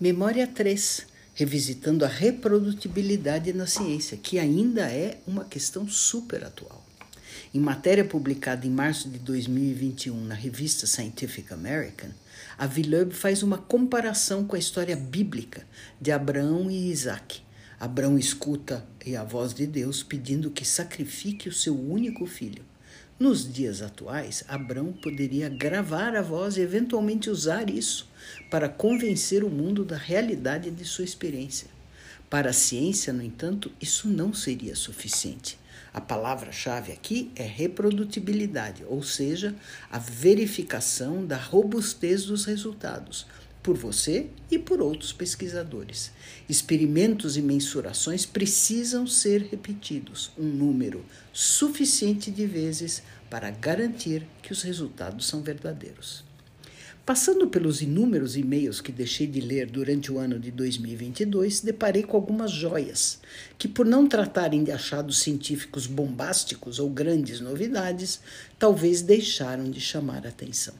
[0.00, 6.84] Memória 3, revisitando a reprodutibilidade na ciência, que ainda é uma questão super atual.
[7.54, 12.10] Em matéria publicada em março de 2021 na revista Scientific American,
[12.58, 15.64] a Villeneuve faz uma comparação com a história bíblica
[16.00, 17.42] de Abraão e Isaac.
[17.78, 18.84] Abraão escuta
[19.16, 22.64] a voz de Deus pedindo que sacrifique o seu único filho.
[23.16, 28.08] Nos dias atuais, Abrão poderia gravar a voz e eventualmente usar isso
[28.50, 31.68] para convencer o mundo da realidade de sua experiência.
[32.28, 35.56] Para a ciência, no entanto, isso não seria suficiente.
[35.92, 39.54] A palavra-chave aqui é reprodutibilidade, ou seja,
[39.88, 43.28] a verificação da robustez dos resultados,
[43.64, 46.12] por você e por outros pesquisadores.
[46.46, 54.60] Experimentos e mensurações precisam ser repetidos um número suficiente de vezes para garantir que os
[54.60, 56.22] resultados são verdadeiros.
[57.06, 62.18] Passando pelos inúmeros e-mails que deixei de ler durante o ano de 2022, deparei com
[62.18, 63.18] algumas joias
[63.58, 68.20] que, por não tratarem de achados científicos bombásticos ou grandes novidades,
[68.58, 70.74] talvez deixaram de chamar atenção.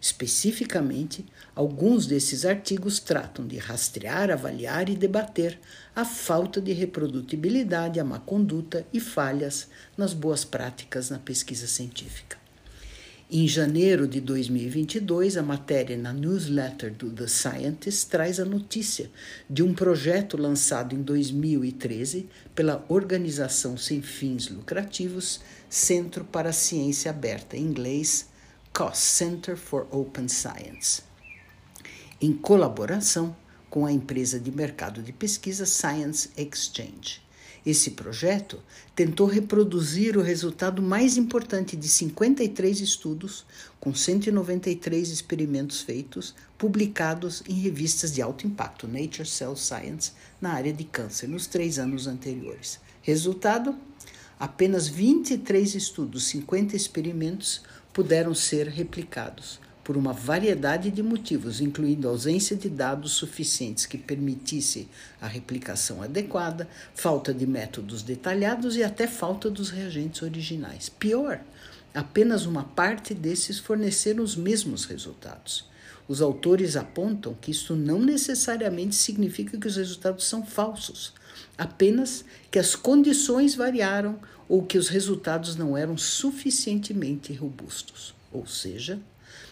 [0.00, 5.58] Especificamente, alguns desses artigos tratam de rastrear, avaliar e debater
[5.94, 12.38] a falta de reprodutibilidade, a má conduta e falhas nas boas práticas na pesquisa científica.
[13.30, 19.10] Em janeiro de 2022, a matéria na newsletter do The Scientist traz a notícia
[19.50, 27.10] de um projeto lançado em 2013 pela organização sem fins lucrativos Centro para a Ciência
[27.10, 28.28] Aberta, em inglês
[28.78, 31.02] COS Center for Open Science,
[32.20, 33.36] em colaboração
[33.68, 37.20] com a empresa de mercado de pesquisa Science Exchange.
[37.66, 38.62] Esse projeto
[38.94, 43.44] tentou reproduzir o resultado mais importante de 53 estudos,
[43.80, 50.72] com 193 experimentos feitos, publicados em revistas de alto impacto Nature Cell Science na área
[50.72, 52.78] de câncer nos três anos anteriores.
[53.02, 53.76] Resultado:
[54.38, 57.62] apenas 23 estudos, 50 experimentos
[57.92, 64.86] puderam ser replicados por uma variedade de motivos, incluindo ausência de dados suficientes que permitisse
[65.18, 70.90] a replicação adequada, falta de métodos detalhados e até falta dos reagentes originais.
[70.90, 71.40] Pior,
[71.94, 75.64] apenas uma parte desses forneceram os mesmos resultados.
[76.06, 81.14] Os autores apontam que isso não necessariamente significa que os resultados são falsos,
[81.58, 88.14] apenas que as condições variaram ou que os resultados não eram suficientemente robustos.
[88.32, 88.98] Ou seja,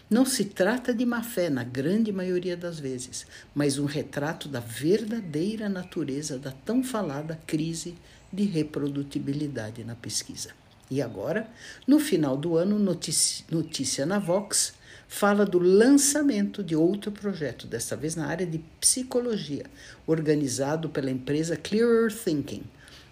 [0.09, 4.61] não se trata de má fé na grande maioria das vezes, mas um retrato da
[4.61, 7.95] verdadeira natureza da tão falada crise
[8.31, 10.51] de reprodutibilidade na pesquisa.
[10.89, 11.49] E agora,
[11.85, 14.73] no final do ano, notícia, notícia na Vox
[15.07, 19.65] fala do lançamento de outro projeto, desta vez na área de psicologia,
[20.05, 22.63] organizado pela empresa Clearer Thinking,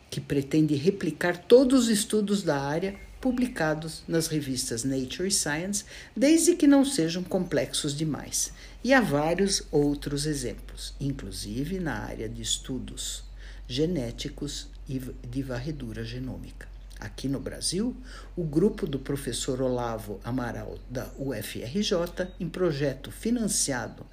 [0.09, 5.83] que pretende replicar todos os estudos da área publicados nas revistas Nature e Science,
[6.15, 8.53] desde que não sejam complexos demais.
[8.83, 13.23] E há vários outros exemplos, inclusive na área de estudos
[13.67, 16.74] genéticos e de varredura genômica.
[16.99, 17.95] Aqui no Brasil,
[18.35, 24.05] o grupo do professor Olavo Amaral, da UFRJ, em projeto financiado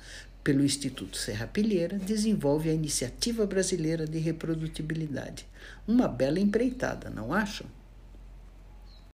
[0.42, 5.46] pelo Instituto Serra Pilheira, desenvolve a Iniciativa Brasileira de Reprodutibilidade.
[5.86, 7.66] Uma bela empreitada, não acham?